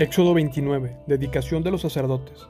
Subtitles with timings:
[0.00, 0.96] Éxodo 29.
[1.06, 2.48] Dedicación de los sacerdotes.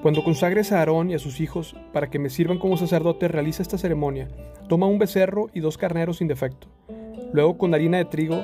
[0.00, 3.60] Cuando consagres a Aarón y a sus hijos para que me sirvan como sacerdotes, realiza
[3.60, 4.28] esta ceremonia.
[4.66, 6.68] Toma un becerro y dos carneros sin defecto.
[7.34, 8.42] Luego con harina de trigo,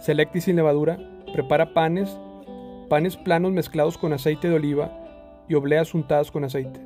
[0.00, 0.98] selecta y sin levadura,
[1.32, 2.18] prepara panes,
[2.88, 4.90] panes planos mezclados con aceite de oliva
[5.48, 6.80] y obleas untadas con aceite.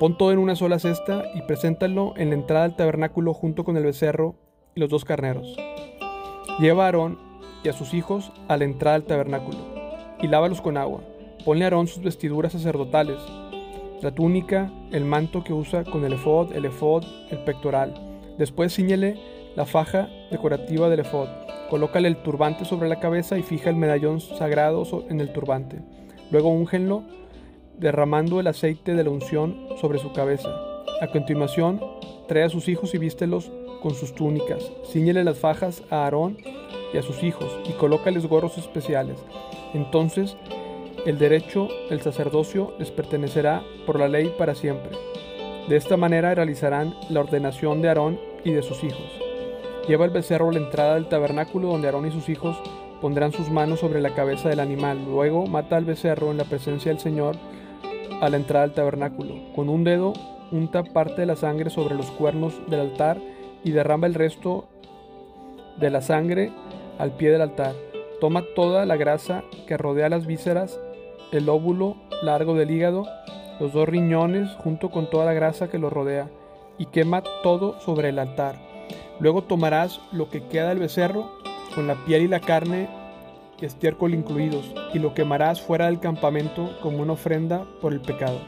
[0.00, 3.76] Pon todo en una sola cesta y preséntalo en la entrada del tabernáculo junto con
[3.76, 4.34] el becerro
[4.74, 5.56] y los dos carneros.
[6.58, 7.16] Lleva a Aarón
[7.62, 9.73] y a sus hijos a la entrada del tabernáculo
[10.24, 11.02] y lávalos con agua.
[11.44, 13.18] Ponle a Aarón sus vestiduras sacerdotales,
[14.00, 17.94] la túnica, el manto que usa con el efod, el efod, el pectoral.
[18.38, 19.18] Después ciñele
[19.54, 21.28] la faja decorativa del efod.
[21.68, 25.82] Colócale el turbante sobre la cabeza y fija el medallón sagrado en el turbante.
[26.30, 27.04] Luego úngenlo
[27.78, 30.48] derramando el aceite de la unción sobre su cabeza.
[31.00, 31.80] A continuación,
[32.28, 33.50] trae a sus hijos y vístelos
[33.82, 34.72] con sus túnicas.
[34.90, 36.38] Ciñele las fajas a Aarón
[36.94, 39.18] y a sus hijos y colócales gorros especiales.
[39.74, 40.36] Entonces
[41.04, 44.96] el derecho del sacerdocio les pertenecerá por la ley para siempre.
[45.68, 49.04] De esta manera realizarán la ordenación de Aarón y de sus hijos.
[49.88, 52.56] Lleva el becerro a la entrada del tabernáculo donde Aarón y sus hijos
[53.02, 55.04] pondrán sus manos sobre la cabeza del animal.
[55.04, 57.36] Luego mata al becerro en la presencia del Señor
[58.20, 59.34] a la entrada del tabernáculo.
[59.54, 60.14] Con un dedo
[60.52, 63.18] unta parte de la sangre sobre los cuernos del altar
[63.64, 64.68] y derrama el resto
[65.78, 66.52] de la sangre
[66.98, 67.74] al pie del altar.
[68.20, 70.80] Toma toda la grasa que rodea las vísceras,
[71.32, 73.06] el óvulo largo del hígado,
[73.60, 76.28] los dos riñones junto con toda la grasa que lo rodea,
[76.78, 78.56] y quema todo sobre el altar.
[79.20, 81.30] Luego tomarás lo que queda del becerro,
[81.74, 82.88] con la piel y la carne
[83.60, 88.38] y estiércol incluidos, y lo quemarás fuera del campamento como una ofrenda por el pecado.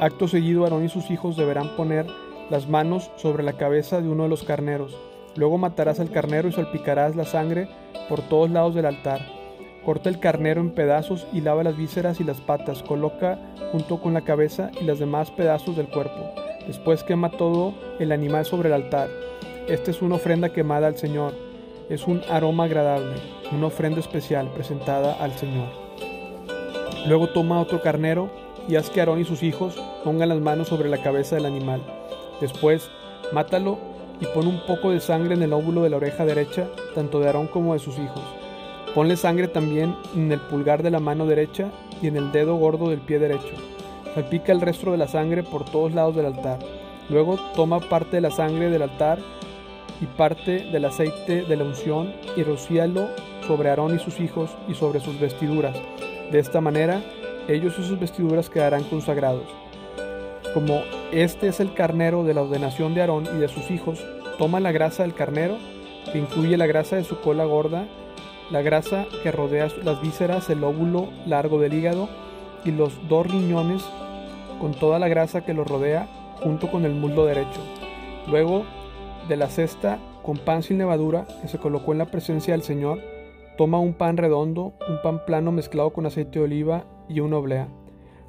[0.00, 2.06] Acto seguido, Aarón y sus hijos deberán poner
[2.50, 4.96] las manos sobre la cabeza de uno de los carneros.
[5.36, 7.68] Luego matarás al carnero y salpicarás la sangre
[8.08, 9.20] por todos lados del altar.
[9.84, 12.82] Corta el carnero en pedazos y lava las vísceras y las patas.
[12.82, 13.38] Coloca
[13.70, 16.32] junto con la cabeza y los demás pedazos del cuerpo.
[16.66, 19.08] Después quema todo el animal sobre el altar.
[19.68, 21.34] Esta es una ofrenda quemada al Señor.
[21.88, 23.14] Es un aroma agradable,
[23.52, 25.68] una ofrenda especial presentada al Señor.
[27.06, 28.28] Luego toma otro carnero
[28.68, 31.80] y haz que Aarón y sus hijos pongan las manos sobre la cabeza del animal.
[32.40, 32.90] Después,
[33.32, 33.78] mátalo
[34.20, 37.26] y pon un poco de sangre en el óvulo de la oreja derecha, tanto de
[37.26, 38.22] Aarón como de sus hijos.
[38.94, 42.88] Ponle sangre también en el pulgar de la mano derecha y en el dedo gordo
[42.88, 43.54] del pie derecho.
[44.14, 46.58] Salpica el resto de la sangre por todos lados del altar.
[47.10, 49.18] Luego toma parte de la sangre del altar
[50.00, 53.08] y parte del aceite de la unción y rocíalo
[53.46, 55.76] sobre Aarón y sus hijos y sobre sus vestiduras.
[56.32, 57.02] De esta manera,
[57.48, 59.65] ellos y sus vestiduras quedarán consagrados.
[60.56, 64.02] Como este es el carnero de la ordenación de Aarón y de sus hijos,
[64.38, 65.58] toma la grasa del carnero,
[66.10, 67.86] que incluye la grasa de su cola gorda,
[68.50, 72.08] la grasa que rodea las vísceras, el óvulo largo del hígado
[72.64, 73.84] y los dos riñones
[74.58, 76.08] con toda la grasa que los rodea
[76.42, 77.60] junto con el muslo derecho.
[78.26, 78.64] Luego
[79.28, 83.02] de la cesta con pan sin levadura que se colocó en la presencia del Señor,
[83.58, 87.68] toma un pan redondo, un pan plano mezclado con aceite de oliva y una oblea.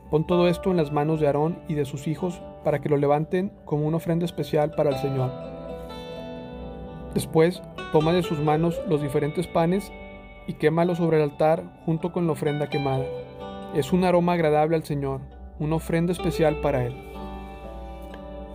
[0.10, 2.98] Pon todo esto en las manos de Aarón y de sus hijos para que lo
[2.98, 5.32] levanten como una ofrenda especial para el Señor.
[7.14, 9.92] Después, toma de sus manos los diferentes panes
[10.48, 13.06] y quémalos sobre el altar junto con la ofrenda quemada.
[13.76, 15.20] Es un aroma agradable al Señor,
[15.60, 16.96] una ofrenda especial para Él.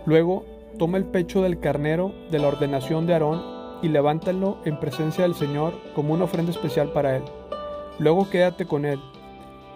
[0.06, 0.44] Luego,
[0.78, 3.42] toma el pecho del carnero de la ordenación de Aarón
[3.82, 7.24] y levántalo en presencia del Señor como una ofrenda especial para Él.
[7.98, 9.00] Luego quédate con Él,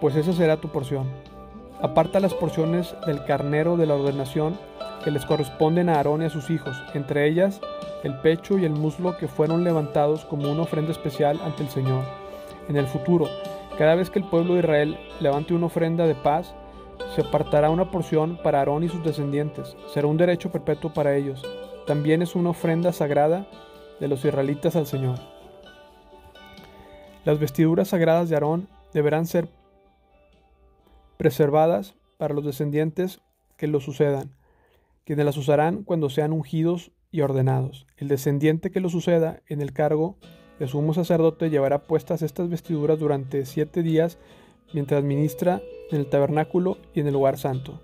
[0.01, 1.36] pues esa será tu porción.
[1.83, 4.59] Aparta las porciones del carnero de la ordenación
[5.05, 7.61] que les corresponden a Aarón y a sus hijos, entre ellas
[8.03, 12.05] el pecho y el muslo que fueron levantados como una ofrenda especial ante el Señor.
[12.69, 13.29] En el futuro,
[13.79, 16.55] cada vez que el pueblo de Israel levante una ofrenda de paz,
[17.15, 19.77] se apartará una porción para Aarón y sus descendientes.
[19.93, 21.43] Será un derecho perpetuo para ellos.
[21.87, 23.47] También es una ofrenda sagrada
[24.01, 25.19] de los israelitas al Señor.
[27.25, 29.49] Las vestiduras sagradas de Aarón deberán ser
[31.17, 33.21] preservadas para los descendientes
[33.57, 34.35] que los sucedan,
[35.05, 37.87] quienes las usarán cuando sean ungidos y ordenados.
[37.97, 40.17] El descendiente que lo suceda en el cargo
[40.59, 44.19] de sumo sacerdote llevará puestas estas vestiduras durante siete días
[44.73, 45.61] mientras ministra
[45.91, 47.81] en el tabernáculo y en el lugar santo.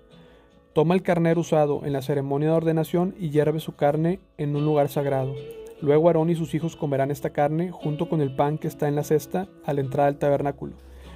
[0.73, 4.65] Toma el carnero usado en la ceremonia de ordenación y hierve su carne en un
[4.65, 5.35] lugar sagrado.
[5.81, 8.95] Luego Aarón y sus hijos comerán esta carne junto con el pan que está en
[8.95, 10.73] la cesta a la entrada del tabernáculo.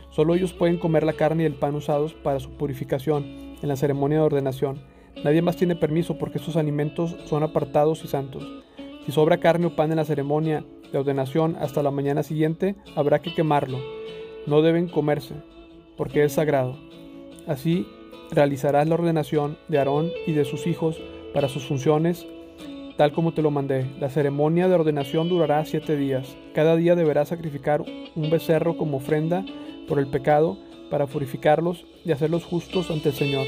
[0.09, 3.25] Solo ellos pueden comer la carne y el pan usados para su purificación
[3.61, 4.81] en la ceremonia de ordenación.
[5.23, 8.47] Nadie más tiene permiso porque estos alimentos son apartados y santos.
[9.05, 13.19] Si sobra carne o pan en la ceremonia de ordenación hasta la mañana siguiente, habrá
[13.19, 13.79] que quemarlo.
[14.45, 15.35] no deben comerse,
[15.97, 16.77] porque es sagrado.
[17.47, 17.85] Así
[18.31, 21.01] realizarás la ordenación de Aarón y de sus hijos
[21.33, 22.25] para sus funciones,
[22.95, 23.85] tal como te lo mandé.
[23.99, 26.37] La ceremonia de ordenación durará siete días.
[26.53, 27.83] Cada día deberás sacrificar
[28.15, 29.45] un becerro como ofrenda
[29.87, 30.57] por el pecado
[30.89, 33.45] para purificarlos y hacerlos justos ante el Señor.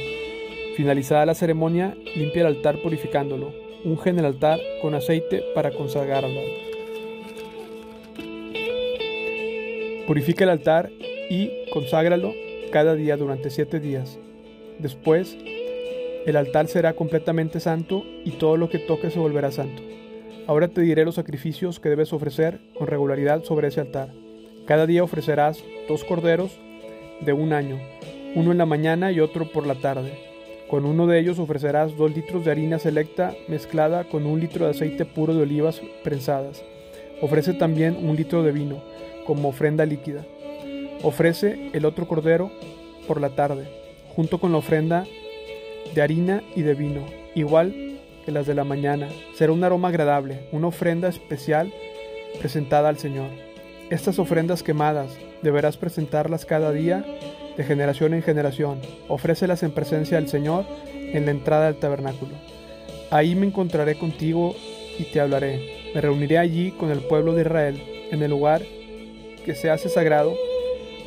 [0.75, 3.53] Finalizada la ceremonia, limpia el altar purificándolo.
[3.83, 6.41] Unge el altar con aceite para consagrarlo.
[10.07, 10.89] Purifica el altar
[11.30, 12.33] y conságralo
[12.71, 14.19] cada día durante siete días.
[14.80, 15.38] Después,
[16.25, 19.81] el altar será completamente santo y todo lo que toque se volverá santo.
[20.47, 24.09] Ahora te diré los sacrificios que debes ofrecer con regularidad sobre ese altar.
[24.65, 26.51] Cada día ofrecerás dos corderos
[27.19, 27.80] de un año,
[28.36, 30.13] uno en la mañana y otro por la tarde.
[30.69, 34.71] Con uno de ellos ofrecerás dos litros de harina selecta mezclada con un litro de
[34.71, 36.63] aceite puro de olivas prensadas.
[37.21, 38.83] Ofrece también un litro de vino
[39.25, 40.24] como ofrenda líquida.
[41.01, 42.51] Ofrece el otro cordero
[43.07, 43.68] por la tarde,
[44.15, 45.06] junto con la ofrenda
[45.95, 47.01] de harina y de vino,
[47.33, 49.09] igual que las de la mañana.
[49.33, 51.74] Será un aroma agradable, una ofrenda especial
[52.39, 53.49] presentada al Señor.
[53.89, 55.09] Estas ofrendas quemadas
[55.41, 57.03] deberás presentarlas cada día
[57.57, 58.80] de generación en generación.
[59.07, 62.33] Ofrécelas en presencia del Señor en la entrada del tabernáculo.
[63.09, 64.56] Ahí me encontraré contigo
[65.00, 65.91] y te hablaré.
[65.95, 67.81] Me reuniré allí con el pueblo de Israel
[68.12, 68.62] en el lugar
[69.44, 70.35] que se hace sagrado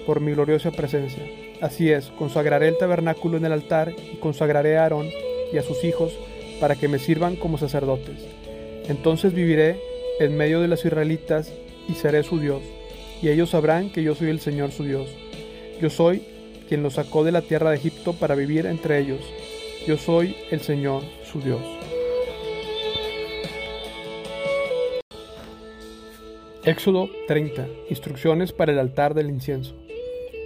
[0.04, 1.22] por mi gloriosa presencia.
[1.60, 5.08] Así es, consagraré el tabernáculo en el altar y consagraré a Aarón
[5.52, 6.12] y a sus hijos
[6.60, 8.26] para que me sirvan como sacerdotes.
[8.88, 9.78] Entonces viviré
[10.18, 11.52] en medio de los israelitas
[11.88, 12.62] y seré su Dios,
[13.20, 15.08] y ellos sabrán que yo soy el Señor su Dios.
[15.80, 16.22] Yo soy
[16.68, 19.20] quien los sacó de la tierra de Egipto para vivir entre ellos.
[19.86, 21.60] Yo soy el Señor su Dios.
[26.64, 27.66] Éxodo 30.
[27.90, 29.74] Instrucciones para el altar del incienso.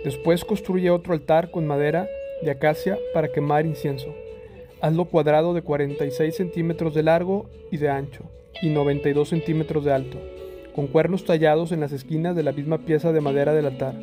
[0.05, 2.09] Después construye otro altar con madera
[2.43, 4.15] de acacia para quemar incienso.
[4.81, 8.23] Hazlo cuadrado de 46 centímetros de largo y de ancho
[8.63, 10.19] y 92 centímetros de alto,
[10.77, 13.95] con cuernos tallados en las esquinas de la misma pieza de madera del altar.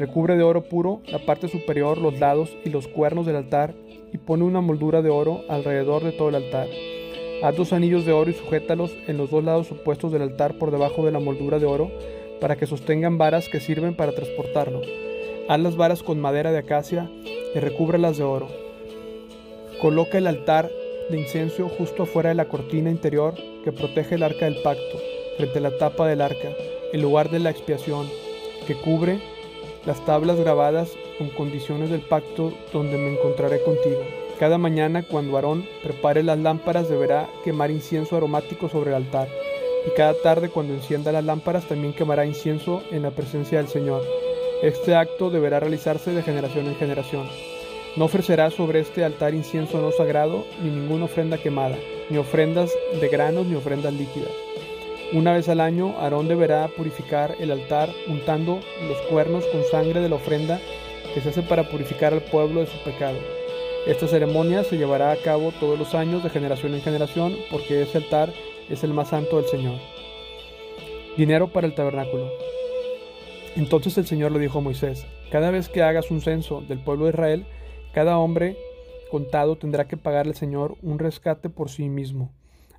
[0.00, 3.74] Recubre de oro puro la parte superior, los lados y los cuernos del altar
[4.12, 6.66] y pone una moldura de oro alrededor de todo el altar.
[7.44, 10.72] Haz dos anillos de oro y sujétalos en los dos lados opuestos del altar por
[10.72, 11.88] debajo de la moldura de oro
[12.40, 14.82] para que sostengan varas que sirven para transportarlo.
[15.48, 17.08] Haz las varas con madera de acacia
[17.54, 18.48] y recúbrelas de oro.
[19.80, 20.68] Coloca el altar
[21.10, 24.98] de incienso justo afuera de la cortina interior que protege el arca del pacto,
[25.38, 26.48] frente a la tapa del arca,
[26.92, 28.06] el lugar de la expiación,
[28.66, 29.20] que cubre
[29.86, 34.02] las tablas grabadas con condiciones del pacto donde me encontraré contigo.
[34.38, 39.28] Cada mañana cuando Aarón prepare las lámparas deberá quemar incienso aromático sobre el altar,
[39.86, 44.02] y cada tarde cuando encienda las lámparas también quemará incienso en la presencia del Señor.
[44.62, 47.28] Este acto deberá realizarse de generación en generación.
[47.96, 51.76] No ofrecerá sobre este altar incienso no sagrado, ni ninguna ofrenda quemada,
[52.10, 54.47] ni ofrendas de granos, ni ofrendas líquidas.
[55.10, 60.10] Una vez al año, Aarón deberá purificar el altar untando los cuernos con sangre de
[60.10, 60.60] la ofrenda
[61.14, 63.16] que se hace para purificar al pueblo de su pecado.
[63.86, 67.98] Esta ceremonia se llevará a cabo todos los años de generación en generación porque ese
[67.98, 68.34] altar
[68.68, 69.78] es el más santo del Señor.
[71.16, 72.28] Dinero para el tabernáculo.
[73.56, 77.06] Entonces el Señor le dijo a Moisés, cada vez que hagas un censo del pueblo
[77.06, 77.46] de Israel,
[77.94, 78.58] cada hombre
[79.10, 82.30] contado tendrá que pagarle al Señor un rescate por sí mismo.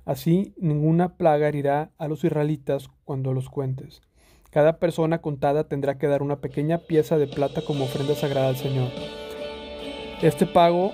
[0.04, 4.02] Así ninguna plaga herirá a los israelitas cuando los cuentes.
[4.50, 8.56] Cada persona contada tendrá que dar una pequeña pieza de plata como ofrenda sagrada al
[8.56, 8.88] Señor.
[10.22, 10.92] Este pago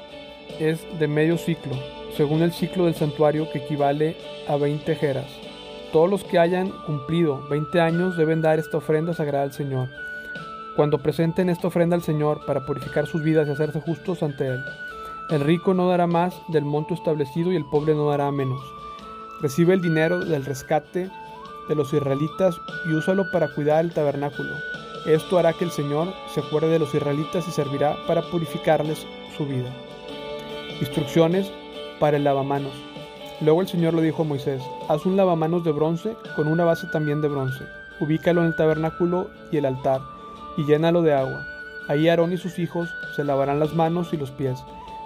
[0.60, 1.74] es de medio ciclo,
[2.16, 5.26] según el ciclo del santuario que equivale a 20 jeras.
[5.92, 9.88] Todos los que hayan cumplido 20 años deben dar esta ofrenda sagrada al Señor.
[10.76, 14.60] Cuando presenten esta ofrenda al Señor para purificar sus vidas y hacerse justos ante Él,
[15.30, 18.60] el rico no dará más del monto establecido y el pobre no dará menos.
[19.40, 21.10] Recibe el dinero del rescate
[21.68, 24.54] de los israelitas y úsalo para cuidar el tabernáculo.
[25.06, 29.46] Esto hará que el Señor se acuerde de los israelitas y servirá para purificarles su
[29.46, 29.68] vida.
[30.80, 31.50] Instrucciones
[32.00, 32.72] para el lavamanos.
[33.40, 36.86] Luego el Señor le dijo a Moisés, haz un lavamanos de bronce con una base
[36.86, 37.64] también de bronce.
[38.00, 40.00] Ubícalo en el tabernáculo y el altar,
[40.56, 41.46] y llénalo de agua.
[41.88, 44.58] Ahí Aarón y sus hijos se lavarán las manos y los pies.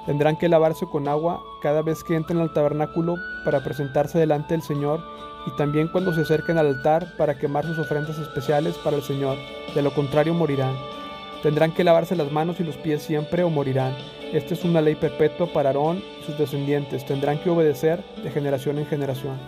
[0.07, 4.63] Tendrán que lavarse con agua cada vez que entren al tabernáculo para presentarse delante del
[4.63, 5.01] Señor
[5.47, 9.37] y también cuando se acerquen al altar para quemar sus ofrendas especiales para el Señor.
[9.75, 10.75] De lo contrario morirán.
[11.43, 13.95] Tendrán que lavarse las manos y los pies siempre o morirán.
[14.33, 17.05] Esta es una ley perpetua para Aarón y sus descendientes.
[17.05, 19.39] Tendrán que obedecer de generación en generación.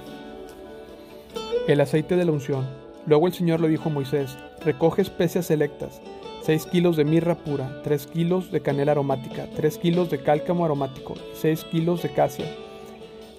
[1.69, 2.67] El aceite de la unción.
[3.07, 6.01] Luego el Señor le dijo a Moisés, recoge especias selectas,
[6.45, 11.15] 6 kilos de mirra pura, 3 kilos de canela aromática, 3 kilos de cálcamo aromático
[11.15, 12.47] y 6 kilos de casia.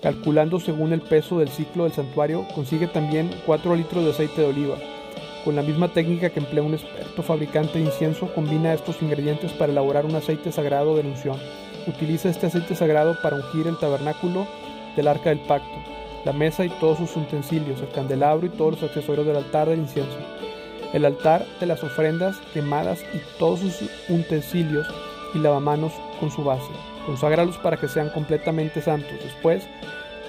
[0.01, 4.47] Calculando según el peso del ciclo del santuario, consigue también 4 litros de aceite de
[4.47, 4.75] oliva.
[5.43, 9.73] Con la misma técnica que emplea un experto fabricante de incienso, combina estos ingredientes para
[9.73, 11.37] elaborar un aceite sagrado de unción.
[11.85, 14.47] Utiliza este aceite sagrado para ungir el tabernáculo
[14.95, 15.75] del arca del pacto,
[16.23, 19.79] la mesa y todos sus utensilios, el candelabro y todos los accesorios del altar del
[19.79, 20.17] incienso
[20.93, 24.87] el altar de las ofrendas quemadas y todos sus utensilios
[25.33, 26.69] y lavamanos con su base.
[27.05, 29.11] Conságralos para que sean completamente santos.
[29.21, 29.67] Después,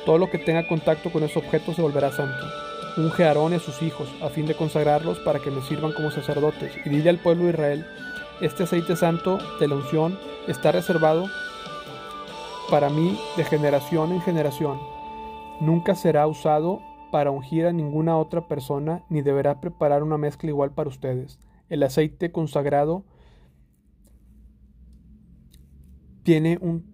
[0.04, 2.44] todo lo que tenga contacto con esos objetos se volverá santo.
[2.96, 5.92] Unge a Aarón y a sus hijos, a fin de consagrarlos para que me sirvan
[5.92, 6.72] como sacerdotes.
[6.84, 7.86] Y dile al pueblo de Israel,
[8.40, 10.18] este aceite santo de la unción
[10.48, 11.28] está reservado
[12.70, 14.78] para mí de generación en generación.
[15.60, 16.80] Nunca será usado
[17.14, 21.38] para ungir a ninguna otra persona, ni deberá preparar una mezcla igual para ustedes.
[21.68, 23.04] El aceite consagrado
[26.24, 26.84] tiene un,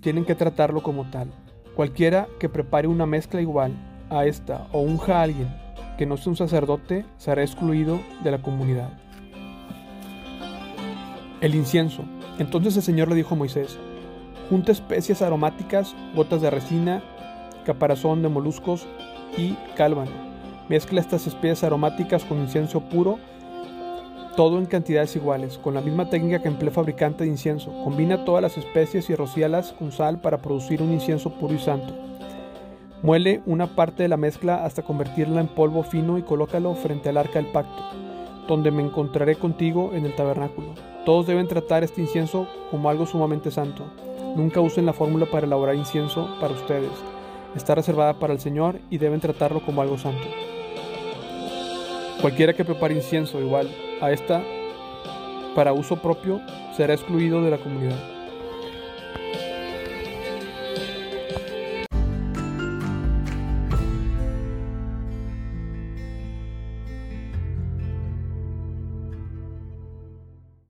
[0.00, 1.30] tienen que tratarlo como tal.
[1.76, 3.72] Cualquiera que prepare una mezcla igual
[4.10, 5.54] a esta o unja a alguien
[5.96, 8.98] que no sea un sacerdote será excluido de la comunidad.
[11.40, 12.02] El incienso.
[12.40, 13.78] Entonces el Señor le dijo a Moisés,
[14.50, 17.00] junta especias aromáticas, gotas de resina,
[17.64, 18.88] caparazón de moluscos
[19.36, 20.28] y cálvano.
[20.68, 23.18] Mezcla estas especies aromáticas con incienso puro,
[24.36, 27.72] todo en cantidades iguales, con la misma técnica que emplea fabricante de incienso.
[27.82, 31.94] Combina todas las especies y rocíalas con sal para producir un incienso puro y santo.
[33.02, 37.16] Muele una parte de la mezcla hasta convertirla en polvo fino y colócalo frente al
[37.16, 37.82] arca del pacto,
[38.46, 40.68] donde me encontraré contigo en el tabernáculo.
[41.04, 43.84] Todos deben tratar este incienso como algo sumamente santo.
[44.36, 47.17] Nunca usen la fórmula para elaborar incienso para ustedes
[47.54, 50.26] está reservada para el Señor y deben tratarlo como algo santo.
[52.20, 53.68] Cualquiera que prepare incienso igual
[54.00, 54.42] a esta
[55.54, 56.40] para uso propio
[56.76, 58.17] será excluido de la comunidad.